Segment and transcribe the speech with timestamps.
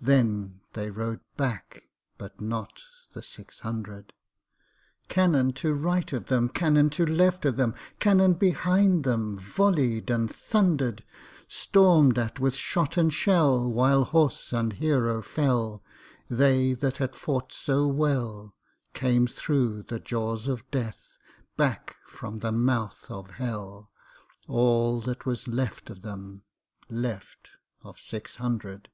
[0.00, 1.84] Then they rode back,
[2.18, 4.12] but notNot the six hundred.
[5.06, 11.04] Cannon to right of them, Cannon to left of them, Cannon behind themVolley'd and thunder'd;
[11.46, 15.84] Storm'd at with shot and shell, While horse and hero fell,
[16.28, 21.16] They that had fought so wellCame thro' the jaws of Death,
[21.56, 23.88] Back from the mouth of Hell,
[24.48, 26.42] All that was left of them,
[26.90, 27.50] Left
[27.84, 28.88] of six hundred.